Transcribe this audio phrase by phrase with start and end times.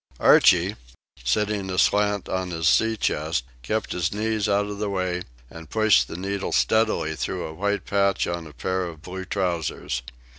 [0.19, 0.75] Archie,
[1.23, 6.07] sitting aslant on his sea chest, kept his knees out of the way, and pushed
[6.07, 10.01] the needle steadily through a white patch in a pair of blue trousers.